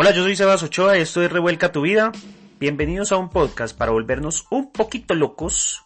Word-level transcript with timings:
Hola, 0.00 0.12
yo 0.12 0.22
soy 0.22 0.36
Sebas 0.36 0.62
Ochoa 0.62 0.96
esto 0.96 1.22
es 1.24 1.32
Revuelca 1.32 1.72
tu 1.72 1.80
vida. 1.80 2.12
Bienvenidos 2.60 3.10
a 3.10 3.16
un 3.16 3.30
podcast 3.30 3.76
para 3.76 3.90
volvernos 3.90 4.46
un 4.48 4.70
poquito 4.70 5.16
locos 5.16 5.84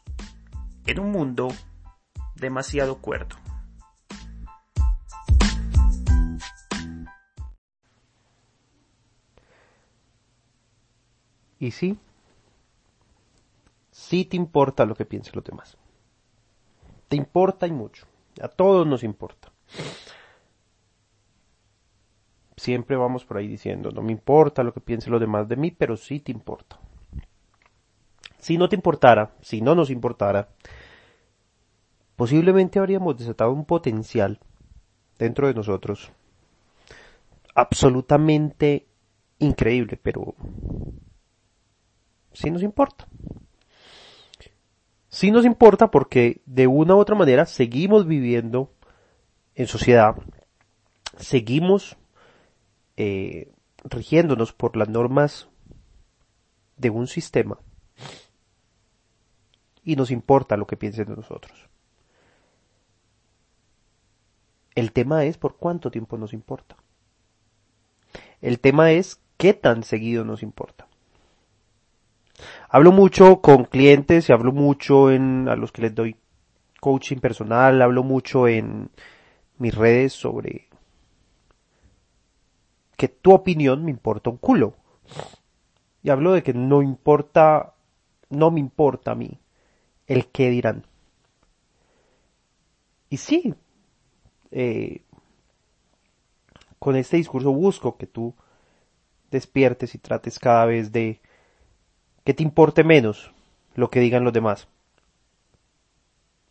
en 0.84 1.00
un 1.00 1.12
mundo 1.12 1.48
demasiado 2.34 2.98
cuerdo. 2.98 3.36
Y 11.58 11.70
sí, 11.70 11.96
sí 13.90 14.26
te 14.26 14.36
importa 14.36 14.84
lo 14.84 14.94
que 14.94 15.06
piensen 15.06 15.32
los 15.36 15.44
demás. 15.44 15.78
Te 17.08 17.16
importa 17.16 17.66
y 17.66 17.72
mucho. 17.72 18.06
A 18.42 18.48
todos 18.48 18.86
nos 18.86 19.04
importa. 19.04 19.50
Siempre 22.62 22.94
vamos 22.94 23.24
por 23.24 23.38
ahí 23.38 23.48
diciendo, 23.48 23.90
no 23.90 24.02
me 24.02 24.12
importa 24.12 24.62
lo 24.62 24.72
que 24.72 24.80
piensen 24.80 25.10
los 25.10 25.20
demás 25.20 25.48
de 25.48 25.56
mí, 25.56 25.72
pero 25.72 25.96
sí 25.96 26.20
te 26.20 26.30
importa. 26.30 26.78
Si 28.38 28.56
no 28.56 28.68
te 28.68 28.76
importara, 28.76 29.32
si 29.40 29.60
no 29.60 29.74
nos 29.74 29.90
importara, 29.90 30.48
posiblemente 32.14 32.78
habríamos 32.78 33.18
desatado 33.18 33.50
un 33.50 33.64
potencial 33.64 34.38
dentro 35.18 35.48
de 35.48 35.54
nosotros 35.54 36.12
absolutamente 37.52 38.86
increíble, 39.40 39.98
pero 40.00 40.36
sí 42.32 42.48
nos 42.48 42.62
importa. 42.62 43.08
Sí 45.08 45.32
nos 45.32 45.44
importa 45.44 45.90
porque 45.90 46.42
de 46.46 46.68
una 46.68 46.94
u 46.94 47.00
otra 47.00 47.16
manera 47.16 47.44
seguimos 47.44 48.06
viviendo 48.06 48.72
en 49.56 49.66
sociedad, 49.66 50.14
seguimos 51.18 51.96
eh, 52.96 53.52
rigiéndonos 53.84 54.52
por 54.52 54.76
las 54.76 54.88
normas 54.88 55.48
de 56.76 56.90
un 56.90 57.06
sistema 57.06 57.58
y 59.84 59.96
nos 59.96 60.10
importa 60.10 60.56
lo 60.56 60.66
que 60.66 60.76
piensen 60.76 61.08
de 61.08 61.16
nosotros. 61.16 61.68
El 64.74 64.92
tema 64.92 65.24
es 65.24 65.36
por 65.38 65.56
cuánto 65.56 65.90
tiempo 65.90 66.16
nos 66.16 66.32
importa. 66.32 66.76
El 68.40 68.58
tema 68.58 68.92
es 68.92 69.20
qué 69.36 69.54
tan 69.54 69.82
seguido 69.82 70.24
nos 70.24 70.42
importa. 70.42 70.86
Hablo 72.68 72.90
mucho 72.90 73.40
con 73.40 73.64
clientes 73.64 74.28
y 74.28 74.32
hablo 74.32 74.52
mucho 74.52 75.10
en, 75.10 75.48
a 75.48 75.56
los 75.56 75.72
que 75.72 75.82
les 75.82 75.94
doy 75.94 76.16
coaching 76.80 77.18
personal, 77.18 77.82
hablo 77.82 78.02
mucho 78.02 78.48
en 78.48 78.90
mis 79.58 79.74
redes 79.74 80.12
sobre 80.12 80.68
que 83.02 83.08
tu 83.08 83.32
opinión 83.32 83.84
me 83.84 83.90
importa 83.90 84.30
un 84.30 84.36
culo. 84.36 84.76
Y 86.04 86.10
hablo 86.10 86.34
de 86.34 86.44
que 86.44 86.54
no 86.54 86.82
importa, 86.82 87.74
no 88.30 88.52
me 88.52 88.60
importa 88.60 89.10
a 89.10 89.14
mí 89.16 89.40
el 90.06 90.28
qué 90.28 90.50
dirán. 90.50 90.86
Y 93.10 93.16
sí, 93.16 93.56
eh, 94.52 95.02
con 96.78 96.94
este 96.94 97.16
discurso 97.16 97.52
busco 97.52 97.96
que 97.96 98.06
tú 98.06 98.36
despiertes 99.32 99.96
y 99.96 99.98
trates 99.98 100.38
cada 100.38 100.64
vez 100.64 100.92
de 100.92 101.20
que 102.22 102.34
te 102.34 102.44
importe 102.44 102.84
menos 102.84 103.32
lo 103.74 103.90
que 103.90 103.98
digan 103.98 104.22
los 104.22 104.32
demás. 104.32 104.68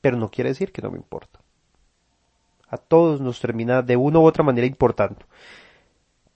Pero 0.01 0.17
no 0.17 0.29
quiere 0.29 0.49
decir 0.49 0.73
que 0.73 0.81
no 0.81 0.91
me 0.91 0.97
importa. 0.97 1.39
A 2.67 2.75
todos 2.75 3.21
nos 3.21 3.39
termina 3.39 3.81
de 3.81 3.95
una 3.95 4.19
u 4.19 4.25
otra 4.25 4.43
manera 4.43 4.67
importando. 4.67 5.25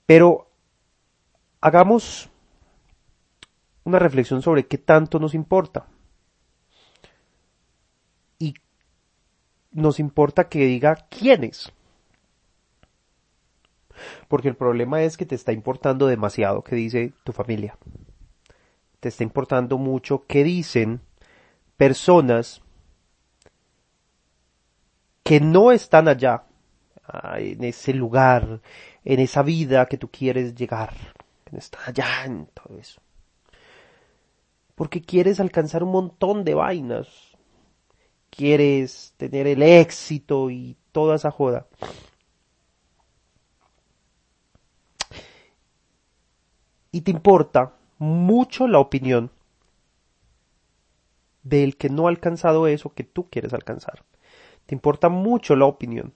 Pero 0.05 0.49
hagamos 1.61 2.29
una 3.83 3.99
reflexión 3.99 4.41
sobre 4.41 4.67
qué 4.67 4.77
tanto 4.77 5.19
nos 5.19 5.33
importa. 5.33 5.87
Y 8.37 8.55
nos 9.71 9.99
importa 9.99 10.49
que 10.49 10.65
diga 10.65 11.07
quiénes. 11.09 11.71
Porque 14.27 14.49
el 14.49 14.55
problema 14.55 15.03
es 15.03 15.17
que 15.17 15.25
te 15.25 15.35
está 15.35 15.53
importando 15.53 16.07
demasiado 16.07 16.63
qué 16.63 16.75
dice 16.75 17.13
tu 17.23 17.31
familia. 17.31 17.77
Te 18.99 19.09
está 19.09 19.23
importando 19.23 19.77
mucho 19.77 20.25
qué 20.27 20.43
dicen 20.43 21.01
personas 21.77 22.61
que 25.23 25.39
no 25.39 25.71
están 25.71 26.07
allá, 26.07 26.43
en 27.37 27.63
ese 27.63 27.93
lugar, 27.93 28.61
en 29.03 29.19
esa 29.19 29.43
vida 29.43 29.85
que 29.85 29.97
tú 29.97 30.09
quieres 30.09 30.55
llegar, 30.55 30.93
que 31.43 31.51
no 31.51 31.59
está 31.59 31.79
allá 31.85 32.25
en 32.25 32.47
todo 32.47 32.77
eso. 32.77 33.01
Porque 34.75 35.01
quieres 35.01 35.39
alcanzar 35.39 35.83
un 35.83 35.91
montón 35.91 36.43
de 36.43 36.53
vainas. 36.53 37.07
Quieres 38.29 39.13
tener 39.15 39.47
el 39.47 39.63
éxito 39.63 40.49
y 40.49 40.75
toda 40.91 41.15
esa 41.15 41.31
joda. 41.31 41.67
Y 46.91 47.01
te 47.01 47.11
importa 47.11 47.73
mucho 47.97 48.67
la 48.67 48.79
opinión 48.79 49.31
del 51.43 51.77
que 51.77 51.89
no 51.89 52.07
ha 52.07 52.09
alcanzado 52.09 52.67
eso 52.67 52.93
que 52.93 53.03
tú 53.03 53.29
quieres 53.29 53.53
alcanzar. 53.53 54.03
Te 54.65 54.75
importa 54.75 55.09
mucho 55.09 55.55
la 55.55 55.65
opinión 55.65 56.13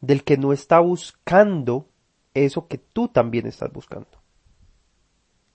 del 0.00 0.24
que 0.24 0.36
no 0.36 0.52
está 0.52 0.80
buscando 0.80 1.88
eso 2.34 2.68
que 2.68 2.78
tú 2.78 3.08
también 3.08 3.46
estás 3.46 3.72
buscando. 3.72 4.08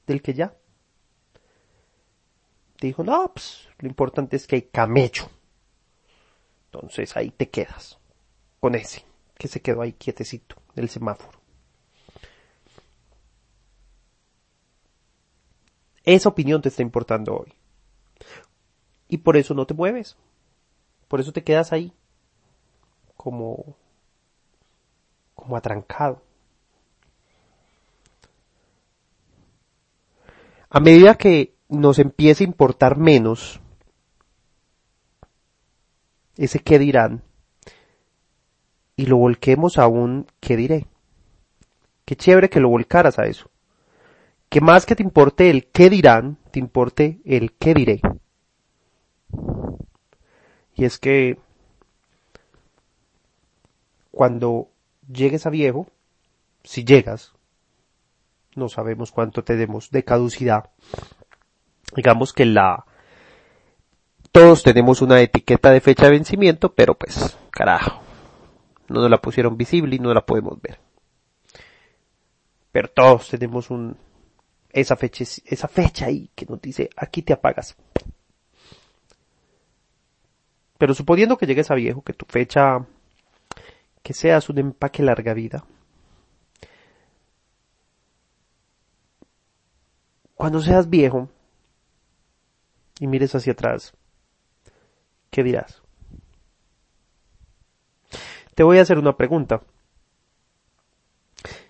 Del 0.06 0.22
que 0.22 0.34
ya. 0.34 0.56
Te 2.78 2.88
dijo, 2.88 3.04
no, 3.04 3.32
pues 3.34 3.70
lo 3.80 3.88
importante 3.88 4.36
es 4.36 4.48
que 4.48 4.56
hay 4.58 4.62
camello. 4.64 5.30
Entonces 6.66 7.16
ahí 7.16 7.32
te 7.32 7.50
quedas. 7.50 8.00
Con 8.60 8.76
ese, 8.76 9.06
que 9.36 9.48
se 9.48 9.62
quedó 9.62 9.82
ahí 9.82 9.94
quietecito, 9.94 10.56
del 10.76 10.90
semáforo. 10.90 11.40
Esa 16.04 16.30
opinión 16.30 16.62
te 16.62 16.70
está 16.70 16.82
importando 16.82 17.36
hoy. 17.38 17.54
Y 19.08 19.20
por 19.20 19.38
eso 19.38 19.54
no 19.54 19.66
te 19.66 19.74
mueves. 19.74 20.18
Por 21.08 21.22
eso 21.22 21.32
te 21.32 21.44
quedas 21.44 21.72
ahí. 21.72 21.94
Como 23.16 23.78
como 25.44 25.58
atrancado. 25.58 26.22
A 30.70 30.80
medida 30.80 31.16
que 31.16 31.54
nos 31.68 32.00
empiece 32.00 32.44
a 32.44 32.48
importar 32.48 32.98
menos 32.98 33.60
ese 36.38 36.60
qué 36.60 36.80
dirán 36.80 37.24
y 38.96 39.06
lo 39.06 39.18
volquemos 39.18 39.78
a 39.78 39.88
un 39.88 40.28
qué 40.40 40.56
diré. 40.56 40.88
Qué 42.06 42.16
chévere 42.16 42.50
que 42.50 42.62
lo 42.62 42.70
volcaras 42.70 43.20
a 43.20 43.26
eso. 43.26 43.50
Que 44.48 44.62
más 44.62 44.86
que 44.86 44.96
te 44.96 45.04
importe 45.04 45.50
el 45.50 45.68
qué 45.68 45.90
dirán, 45.90 46.38
te 46.52 46.60
importe 46.60 47.20
el 47.26 47.52
qué 47.54 47.74
diré. 47.74 48.02
Y 50.76 50.86
es 50.86 50.98
que 51.00 51.38
cuando 54.10 54.73
llegues 55.12 55.46
a 55.46 55.50
viejo, 55.50 55.88
si 56.64 56.84
llegas, 56.84 57.34
no 58.56 58.70
sabemos 58.70 59.12
cuánto 59.12 59.44
tenemos 59.44 59.90
de 59.92 60.04
caducidad. 60.04 60.70
Digamos 61.96 62.34
que 62.34 62.46
la, 62.46 62.86
todos 64.32 64.64
tenemos 64.64 65.02
una 65.02 65.22
etiqueta 65.22 65.72
de 65.72 65.82
fecha 65.82 66.06
de 66.06 66.12
vencimiento, 66.12 66.74
pero 66.74 66.96
pues, 66.96 67.38
carajo, 67.52 68.02
no 68.90 69.02
nos 69.02 69.10
la 69.10 69.22
pusieron 69.22 69.58
visible 69.58 69.96
y 69.96 70.00
no 70.00 70.14
la 70.14 70.26
podemos 70.26 70.60
ver. 70.62 70.80
Pero 72.72 72.88
todos 72.88 73.30
tenemos 73.30 73.70
un, 73.70 73.96
esa 74.72 74.96
fecha, 74.96 75.24
esa 75.46 75.68
fecha 75.68 76.08
ahí 76.08 76.32
que 76.34 76.48
nos 76.48 76.60
dice, 76.60 76.90
aquí 76.96 77.22
te 77.22 77.34
apagas. 77.34 77.76
Pero 80.80 80.96
suponiendo 80.96 81.38
que 81.38 81.46
llegues 81.46 81.70
a 81.70 81.76
viejo, 81.76 82.02
que 82.02 82.14
tu 82.14 82.26
fecha 82.26 82.86
que 84.04 84.14
seas 84.14 84.50
un 84.50 84.60
empaque 84.60 85.02
larga 85.02 85.34
vida. 85.34 85.66
Cuando 90.36 90.60
seas 90.62 90.90
viejo 90.90 91.30
y 93.00 93.08
mires 93.08 93.34
hacia 93.34 93.54
atrás, 93.54 93.94
¿qué 95.32 95.42
dirás? 95.42 95.82
Te 98.56 98.64
voy 98.64 98.78
a 98.78 98.82
hacer 98.82 99.00
una 99.00 99.16
pregunta. 99.16 99.62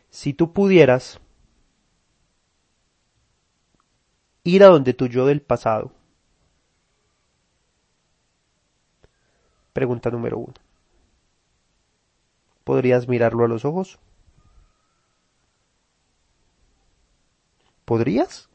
Si 0.09 0.33
tú 0.33 0.53
pudieras 0.53 1.19
ir 4.43 4.63
a 4.63 4.67
donde 4.67 4.93
tu 4.93 5.05
yo 5.07 5.27
del 5.27 5.41
pasado, 5.41 5.91
pregunta 9.71 10.09
número 10.09 10.39
uno. 10.39 10.62
¿Podrías 12.63 13.07
mirarlo 13.07 13.43
a 13.43 13.47
los 13.47 13.65
ojos? 13.65 13.99
¿Podrías? 17.85 18.49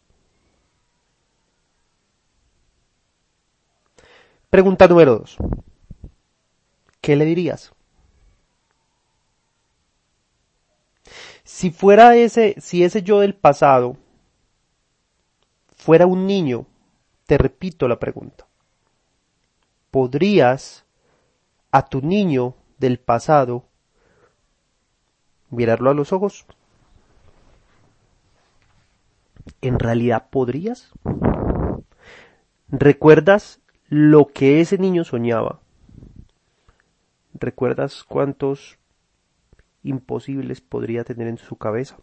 Pregunta 4.51 4.89
número 4.89 5.19
dos. 5.19 5.37
¿Qué 7.03 7.17
le 7.17 7.27
dirías? 7.27 7.73
Si 11.45 11.71
fuera 11.71 12.17
ese, 12.17 12.55
si 12.59 12.85
ese 12.85 13.03
yo 13.03 13.21
del 13.21 13.35
pasado 13.35 13.97
fuera 15.77 16.07
un 16.07 16.27
niño, 16.27 16.67
te 17.27 17.37
repito 17.37 17.89
la 17.89 17.99
pregunta. 17.99 18.47
¿Podrías 19.91 20.85
a 21.71 21.87
tu 21.87 22.01
niño 22.01 22.55
del 22.79 22.99
pasado 22.99 23.65
mirarlo 25.51 25.91
a 25.91 25.95
los 25.95 26.13
ojos? 26.13 26.47
¿En 29.61 29.79
realidad 29.79 30.29
podrías? 30.31 30.93
¿Recuerdas 32.69 33.61
lo 33.89 34.27
que 34.27 34.61
ese 34.61 34.79
niño 34.79 35.05
soñaba? 35.05 35.61
¿Recuerdas 37.35 38.05
cuántos 38.05 38.79
imposibles 39.83 40.61
podría 40.61 41.05
tener 41.05 41.29
en 41.29 41.39
su 41.39 41.57
cabeza? 41.57 41.97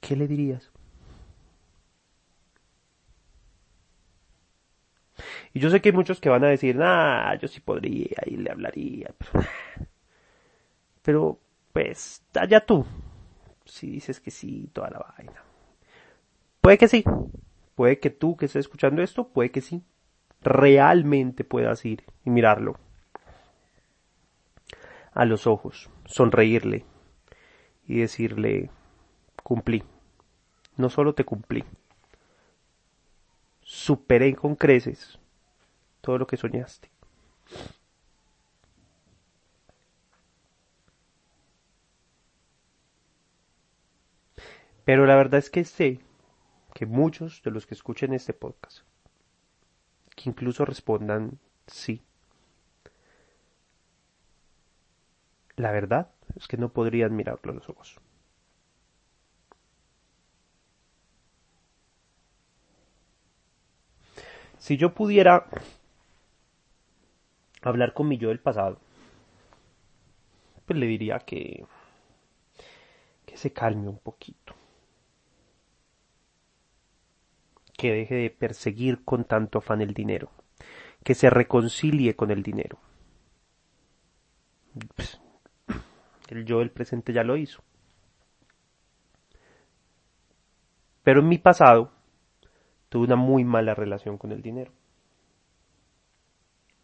¿Qué 0.00 0.16
le 0.16 0.26
dirías? 0.26 0.70
Y 5.52 5.60
yo 5.60 5.70
sé 5.70 5.80
que 5.80 5.88
hay 5.88 5.94
muchos 5.94 6.20
que 6.20 6.28
van 6.28 6.44
a 6.44 6.48
decir, 6.48 6.78
ah, 6.80 7.36
yo 7.40 7.48
sí 7.48 7.60
podría 7.60 8.16
y 8.26 8.36
le 8.36 8.50
hablaría. 8.50 9.12
Pero, 9.18 9.44
pero 11.02 11.38
pues, 11.72 12.22
allá 12.34 12.64
tú. 12.64 12.86
Si 13.64 13.90
dices 13.90 14.20
que 14.20 14.30
sí, 14.30 14.68
toda 14.72 14.90
la 14.90 14.98
vaina. 15.16 15.44
Puede 16.60 16.78
que 16.78 16.88
sí. 16.88 17.04
Puede 17.74 17.98
que 17.98 18.10
tú 18.10 18.36
que 18.36 18.46
estés 18.46 18.60
escuchando 18.60 19.02
esto, 19.02 19.28
puede 19.28 19.50
que 19.50 19.60
sí. 19.60 19.82
Realmente 20.42 21.44
puedas 21.44 21.84
ir 21.84 22.04
y 22.24 22.30
mirarlo. 22.30 22.78
A 25.12 25.24
los 25.24 25.46
ojos, 25.46 25.90
sonreírle 26.04 26.84
y 27.86 27.98
decirle, 27.98 28.70
cumplí. 29.42 29.82
No 30.76 30.88
solo 30.88 31.14
te 31.14 31.24
cumplí, 31.24 31.64
superé 33.60 34.34
con 34.34 34.54
creces 34.54 35.19
todo 36.00 36.18
lo 36.18 36.26
que 36.26 36.36
soñaste. 36.36 36.90
Pero 44.84 45.06
la 45.06 45.14
verdad 45.14 45.38
es 45.38 45.50
que 45.50 45.64
sé 45.64 46.00
que 46.74 46.86
muchos 46.86 47.42
de 47.42 47.50
los 47.50 47.66
que 47.66 47.74
escuchen 47.74 48.12
este 48.12 48.32
podcast, 48.32 48.80
que 50.16 50.28
incluso 50.30 50.64
respondan 50.64 51.38
sí, 51.66 52.02
la 55.56 55.70
verdad 55.70 56.10
es 56.36 56.48
que 56.48 56.56
no 56.56 56.72
podrían 56.72 57.14
mirarlo 57.14 57.52
a 57.52 57.54
los 57.54 57.68
ojos. 57.68 58.00
Si 64.58 64.76
yo 64.76 64.94
pudiera 64.94 65.46
hablar 67.68 67.92
con 67.92 68.08
mi 68.08 68.18
yo 68.18 68.28
del 68.28 68.40
pasado, 68.40 68.78
pues 70.66 70.78
le 70.78 70.86
diría 70.86 71.18
que, 71.20 71.64
que 73.26 73.36
se 73.36 73.52
calme 73.52 73.88
un 73.88 73.98
poquito. 73.98 74.54
Que 77.76 77.92
deje 77.92 78.14
de 78.14 78.30
perseguir 78.30 79.04
con 79.04 79.24
tanto 79.24 79.58
afán 79.58 79.80
el 79.80 79.94
dinero. 79.94 80.30
Que 81.02 81.14
se 81.14 81.30
reconcilie 81.30 82.14
con 82.14 82.30
el 82.30 82.42
dinero. 82.42 82.78
Pues, 84.94 85.20
el 86.28 86.44
yo 86.44 86.58
del 86.58 86.70
presente 86.70 87.12
ya 87.12 87.24
lo 87.24 87.36
hizo. 87.36 87.62
Pero 91.02 91.20
en 91.20 91.28
mi 91.28 91.38
pasado 91.38 91.90
tuve 92.90 93.06
una 93.06 93.16
muy 93.16 93.44
mala 93.44 93.74
relación 93.74 94.18
con 94.18 94.32
el 94.32 94.42
dinero 94.42 94.72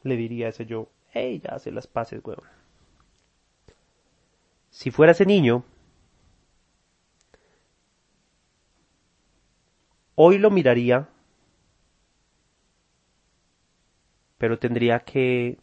le 0.06 0.16
diría 0.16 0.48
ese 0.48 0.66
yo, 0.66 0.88
hey, 1.12 1.40
ya 1.42 1.54
hace 1.56 1.70
las 1.70 1.86
paces, 1.86 2.20
weón. 2.24 2.42
Si 4.70 4.90
fuera 4.90 5.12
ese 5.12 5.26
niño, 5.26 5.64
hoy 10.14 10.38
lo 10.38 10.50
miraría, 10.50 11.08
pero 14.38 14.58
tendría 14.58 15.00
que 15.00 15.58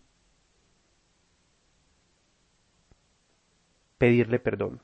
pedirle 3.97 4.39
perdón 4.39 4.81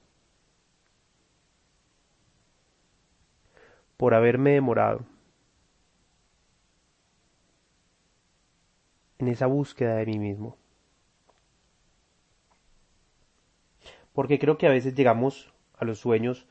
por 3.97 4.13
haberme 4.13 4.51
demorado 4.51 5.05
en 9.19 9.27
esa 9.27 9.45
búsqueda 9.47 9.95
de 9.97 10.05
mí 10.07 10.17
mismo. 10.17 10.57
Porque 14.13 14.39
creo 14.39 14.57
que 14.57 14.67
a 14.67 14.71
veces 14.71 14.93
llegamos 14.95 15.51
a 15.77 15.85
los 15.85 15.99
sueños, 15.99 16.45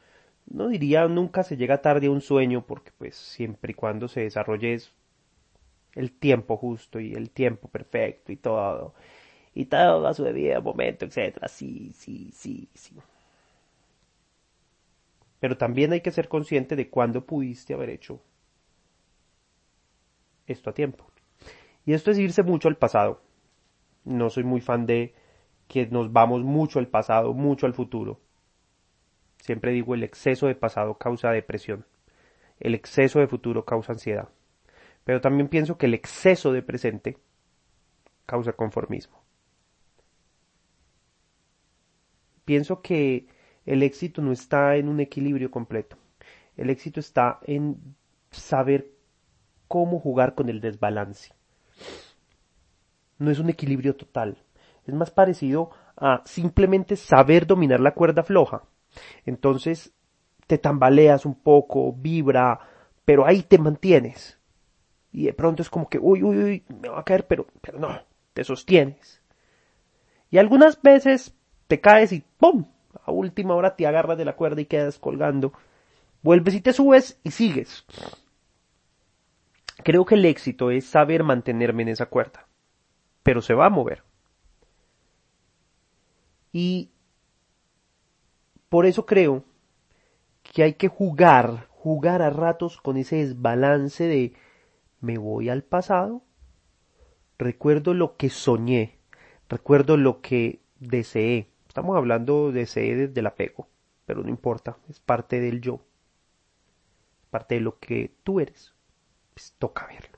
no 0.47 0.69
diría 0.69 1.06
nunca 1.09 1.43
se 1.44 1.56
llega 1.56 1.82
tarde 1.82 2.06
a 2.06 2.11
un 2.11 2.20
sueño, 2.20 2.65
porque 2.67 2.93
pues 2.99 3.17
siempre 3.17 3.73
y 3.73 3.75
cuando 3.75 4.09
se 4.09 4.20
desarrolle 4.23 4.79
el 5.94 6.12
tiempo 6.12 6.56
justo 6.56 7.00
y 7.00 7.15
el 7.15 7.31
tiempo 7.31 7.69
perfecto 7.69 8.32
y 8.32 8.37
todo, 8.37 8.94
y 9.55 9.67
todo 9.67 10.06
a 10.09 10.15
su 10.15 10.25
debido 10.25 10.62
momento, 10.62 11.05
etcétera, 11.06 11.49
sí, 11.49 11.93
sí, 11.97 12.31
sí, 12.35 12.69
sí. 12.75 12.97
Pero 15.41 15.59
también 15.59 15.93
hay 15.93 16.00
que 16.00 16.12
ser 16.12 16.29
consciente 16.29 16.76
de 16.76 16.91
cuándo 16.91 17.26
pudiste 17.26 17.75
haber 17.75 17.91
hecho 17.91 18.20
esto 20.47 20.70
a 20.70 20.75
tiempo. 20.75 21.07
Y 21.88 21.94
esto 21.94 22.11
es 22.11 22.19
irse 22.19 22.43
mucho 22.43 22.69
al 22.69 22.76
pasado. 22.76 23.23
No 24.05 24.29
soy 24.29 24.44
muy 24.44 24.61
fan 24.61 24.85
de 24.85 25.14
que 25.69 25.87
nos 25.87 26.12
vamos 26.12 26.43
mucho 26.43 26.81
al 26.81 26.88
pasado, 26.88 27.32
mucho 27.32 27.65
al 27.65 27.72
futuro. 27.72 28.20
Siempre 29.39 29.72
digo 29.72 29.94
el 29.94 30.03
exceso 30.03 30.48
de 30.48 30.55
pasado 30.55 30.98
causa 30.98 31.31
depresión. 31.31 31.86
El 32.60 32.74
exceso 32.74 33.20
de 33.20 33.27
futuro 33.27 33.65
causa 33.65 33.94
ansiedad. 33.94 34.29
Pero 35.05 35.22
también 35.22 35.48
pienso 35.48 35.79
que 35.79 35.86
el 35.86 35.94
exceso 35.94 36.53
de 36.53 36.60
presente 36.60 37.17
causa 38.27 38.53
conformismo. 38.53 39.22
Pienso 42.44 42.82
que 42.82 43.29
el 43.65 43.82
éxito 43.82 44.20
no 44.20 44.32
está 44.32 44.77
en 44.77 44.91
un 44.91 45.01
equilibrio 45.01 45.51
completo. 45.51 45.96
El 46.55 46.69
éxito 46.69 47.01
está 47.01 47.39
en 47.44 47.79
saber 48.31 48.91
cómo 49.69 49.98
jugar 49.98 50.34
con 50.34 50.51
el 50.51 50.60
desbalance 50.60 51.38
no 53.19 53.31
es 53.31 53.39
un 53.39 53.51
equilibrio 53.51 53.96
total. 53.96 54.39
Es 54.87 54.94
más 54.94 55.10
parecido 55.10 55.70
a 55.96 56.22
simplemente 56.25 56.96
saber 56.96 57.46
dominar 57.46 57.81
la 57.81 57.94
cuerda 57.94 58.22
floja. 58.22 58.63
Entonces 59.27 59.93
te 60.46 60.58
tambaleas 60.58 61.27
un 61.27 61.34
poco, 61.34 61.93
vibra, 61.93 62.60
pero 63.05 63.27
ahí 63.27 63.43
te 63.43 63.58
mantienes. 63.58 64.39
Y 65.13 65.27
de 65.27 65.34
pronto 65.34 65.63
es 65.63 65.70
como 65.70 65.89
que, 65.89 65.98
uy, 65.98 66.22
uy, 66.22 66.39
uy, 66.39 66.65
me 66.81 66.89
va 66.89 67.01
a 67.01 67.05
caer, 67.05 67.27
pero, 67.27 67.46
pero 67.60 67.79
no, 67.79 68.01
te 68.32 68.44
sostienes. 68.44 69.22
Y 70.31 70.39
algunas 70.39 70.81
veces 70.81 71.34
te 71.67 71.81
caes 71.81 72.13
y 72.13 72.25
¡pum! 72.39 72.67
A 73.05 73.10
última 73.10 73.55
hora 73.55 73.77
te 73.77 73.87
agarras 73.87 74.19
de 74.19 74.25
la 74.25 74.37
cuerda 74.37 74.60
y 74.60 74.67
quedas 74.67 74.98
colgando. 74.98 75.53
Vuelves 76.22 76.55
y 76.55 76.60
te 76.60 76.72
subes 76.72 77.19
y 77.22 77.31
sigues. 77.31 77.84
Creo 79.84 80.05
que 80.05 80.15
el 80.15 80.25
éxito 80.25 80.70
es 80.70 80.87
saber 80.87 81.25
mantenerme 81.25 81.82
en 81.82 81.89
esa 81.89 82.06
cuerda 82.06 82.47
pero 83.29 83.43
se 83.43 83.53
va 83.53 83.67
a 83.67 83.69
mover. 83.69 84.05
Y 86.51 86.93
por 88.70 88.87
eso 88.87 89.05
creo 89.05 89.44
que 90.43 90.63
hay 90.63 90.73
que 90.73 90.89
jugar, 90.89 91.69
jugar 91.69 92.23
a 92.23 92.31
ratos 92.31 92.81
con 92.81 92.97
ese 92.97 93.17
desbalance 93.17 94.05
de 94.05 94.32
me 95.03 95.19
voy 95.19 95.51
al 95.51 95.63
pasado, 95.63 96.23
recuerdo 97.37 97.93
lo 97.93 98.17
que 98.17 98.31
soñé, 98.31 98.99
recuerdo 99.51 99.99
lo 99.99 100.23
que 100.23 100.63
deseé. 100.81 101.51
Estamos 101.69 101.99
hablando 101.99 102.51
de 102.51 102.61
deseé 102.61 102.97
desde 102.97 103.20
el 103.20 103.27
apego, 103.27 103.69
pero 104.06 104.23
no 104.23 104.31
importa, 104.31 104.79
es 104.89 105.01
parte 105.01 105.39
del 105.39 105.61
yo, 105.61 105.82
parte 107.29 107.56
de 107.56 107.61
lo 107.61 107.79
que 107.79 108.11
tú 108.25 108.41
eres. 108.41 108.73
Pues 109.35 109.55
toca 109.58 109.87
verlo 109.87 110.18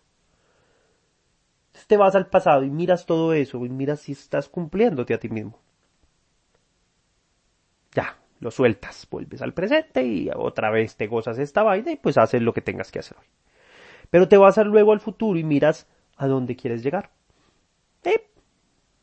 te 1.90 1.96
vas 1.96 2.14
al 2.14 2.28
pasado 2.28 2.62
y 2.62 2.70
miras 2.70 3.04
todo 3.04 3.32
eso 3.34 3.66
y 3.66 3.68
miras 3.68 3.98
si 4.00 4.12
estás 4.12 4.48
cumpliéndote 4.48 5.12
a 5.12 5.18
ti 5.18 5.28
mismo. 5.28 5.58
Ya, 7.92 8.16
lo 8.38 8.52
sueltas, 8.52 9.08
vuelves 9.10 9.42
al 9.42 9.52
presente 9.52 10.04
y 10.04 10.30
otra 10.34 10.70
vez 10.70 10.96
te 10.96 11.08
gozas 11.08 11.38
esta 11.38 11.64
vaina 11.64 11.90
y 11.90 11.96
pues 11.96 12.16
haces 12.16 12.42
lo 12.42 12.54
que 12.54 12.60
tengas 12.60 12.92
que 12.92 13.00
hacer 13.00 13.18
hoy. 13.18 13.26
Pero 14.08 14.28
te 14.28 14.36
vas 14.36 14.56
luego 14.58 14.92
al 14.92 15.00
futuro 15.00 15.36
y 15.36 15.42
miras 15.42 15.88
a 16.16 16.28
dónde 16.28 16.54
quieres 16.54 16.84
llegar. 16.84 17.10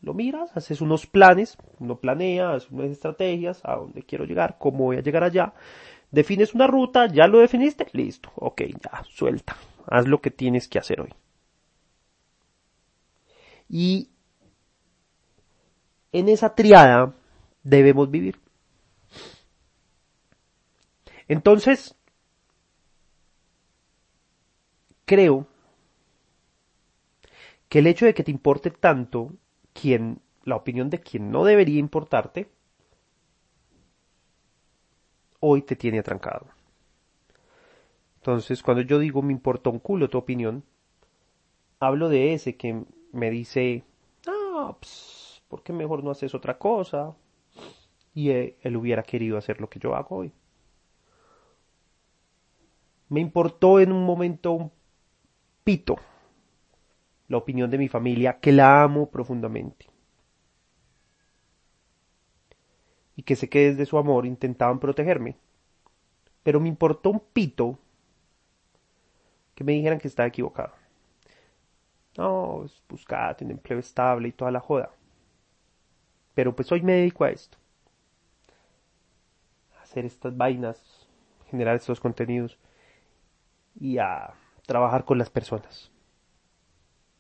Lo 0.01 0.13
miras, 0.13 0.56
haces 0.56 0.79
unos 0.79 1.08
planes, 1.08 1.58
uno 1.79 2.00
planea, 2.00 2.60
unas 2.72 2.91
estrategias, 2.91 3.60
a 3.65 3.75
dónde 3.75 4.03
quiero 4.03 4.24
llegar, 4.24 4.58
cómo 4.58 4.86
voy 4.86 4.98
a 4.98 5.01
llegar 5.01 5.24
allá. 5.24 5.53
Defines 6.12 6.53
una 6.53 6.67
ruta, 6.67 7.08
ya 7.08 7.27
lo 7.27 7.39
definiste, 7.39 7.88
listo, 7.91 8.32
ok, 8.36 8.62
ya, 8.82 9.03
suelta, 9.03 9.58
haz 9.88 10.08
lo 10.08 10.22
que 10.22 10.32
tienes 10.32 10.70
que 10.70 10.79
hacer 10.79 11.01
hoy. 11.01 11.13
Y 13.70 14.10
en 16.12 16.30
esa 16.30 16.56
triada 16.56 17.14
debemos 17.64 18.10
vivir. 18.10 18.40
Entonces, 21.28 21.96
creo 25.06 25.48
que 27.70 27.80
el 27.80 27.88
hecho 27.88 28.06
de 28.06 28.14
que 28.14 28.24
te 28.24 28.32
importe 28.32 28.72
tanto 28.72 29.34
quien, 29.74 30.22
la 30.44 30.56
opinión 30.56 30.90
de 30.90 31.00
quien 31.00 31.32
no 31.32 31.44
debería 31.44 31.80
importarte, 31.80 32.50
hoy 35.40 35.62
te 35.62 35.76
tiene 35.76 36.00
atrancado. 36.00 36.48
Entonces, 38.18 38.64
cuando 38.64 38.84
yo 38.84 39.00
digo 39.00 39.22
me 39.22 39.34
importa 39.34 39.70
un 39.70 39.80
culo 39.80 40.10
tu 40.10 40.18
opinión, 40.18 40.64
hablo 41.80 42.10
de 42.10 42.34
ese 42.34 42.56
que 42.56 42.84
me 43.18 43.30
dice, 43.30 43.84
ah, 44.28 44.76
pues, 44.80 45.42
¿por 45.48 45.64
qué 45.64 45.74
mejor 45.74 46.04
no 46.04 46.12
haces 46.12 46.34
otra 46.34 46.58
cosa? 46.58 47.16
Y 48.14 48.30
él 48.30 48.78
hubiera 48.78 49.04
querido 49.04 49.38
hacer 49.38 49.60
lo 49.60 49.70
que 49.70 49.80
yo 49.80 49.96
hago 49.96 50.18
hoy. 50.18 50.32
Me 53.10 53.20
importó 53.20 53.80
en 53.80 53.92
un 53.92 54.06
momento 54.06 54.52
un 54.52 54.72
pito 55.64 55.98
la 57.28 57.38
opinión 57.38 57.70
de 57.70 57.78
mi 57.78 57.88
familia, 57.88 58.40
que 58.40 58.52
la 58.52 58.84
amo 58.84 59.10
profundamente. 59.10 59.88
Y 63.16 63.24
que 63.24 63.36
sé 63.36 63.50
que 63.50 63.72
desde 63.72 63.86
su 63.86 63.98
amor 63.98 64.26
intentaban 64.26 64.80
protegerme. 64.80 65.36
Pero 66.44 66.60
me 66.60 66.70
importó 66.70 67.10
un 67.10 67.20
pito 67.20 67.78
que 69.56 69.64
me 69.64 69.74
dijeran 69.74 70.00
que 70.00 70.08
estaba 70.08 70.28
equivocado. 70.28 70.72
No, 72.18 72.66
buscate 72.90 73.46
un 73.46 73.52
empleo 73.52 73.80
estable 73.80 74.30
y 74.30 74.32
toda 74.32 74.52
la 74.52 74.60
joda. 74.60 74.90
Pero 76.34 76.56
pues 76.56 76.72
hoy 76.72 76.82
me 76.82 76.94
dedico 76.94 77.24
a 77.24 77.30
esto. 77.30 77.58
A 79.78 79.84
hacer 79.84 80.06
estas 80.06 80.36
vainas, 80.36 81.08
generar 81.50 81.76
estos 81.76 82.00
contenidos 82.00 82.58
y 83.80 84.00
a 84.00 84.34
trabajar 84.66 85.06
con 85.06 85.20
las 85.20 85.30
personas. 85.30 85.92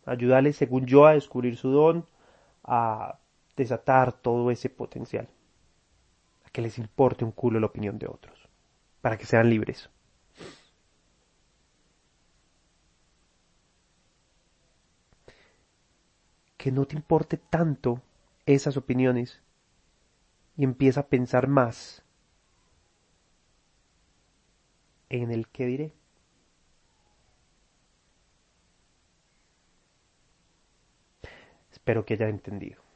Ayudarles, 0.05 0.55
según 0.55 0.85
yo, 0.85 1.05
a 1.05 1.13
descubrir 1.13 1.57
su 1.57 1.69
don, 1.69 2.05
a 2.63 3.19
desatar 3.55 4.13
todo 4.13 4.49
ese 4.49 4.69
potencial. 4.69 5.27
A 6.43 6.49
que 6.49 6.61
les 6.61 6.79
importe 6.79 7.23
un 7.23 7.31
culo 7.31 7.59
la 7.59 7.67
opinión 7.67 7.99
de 7.99 8.07
otros. 8.07 8.49
Para 9.01 9.17
que 9.17 9.25
sean 9.25 9.49
libres. 9.49 9.89
Que 16.67 16.73
no 16.73 16.85
te 16.85 16.97
importe 16.97 17.37
tanto 17.37 18.01
esas 18.45 18.75
opiniones 18.75 19.41
y 20.57 20.65
empieza 20.65 20.99
a 20.99 21.07
pensar 21.07 21.47
más 21.47 22.03
en 25.07 25.31
el 25.31 25.47
que 25.47 25.65
diré. 25.65 25.93
Espero 31.71 32.03
que 32.03 32.15
haya 32.15 32.27
entendido. 32.27 32.86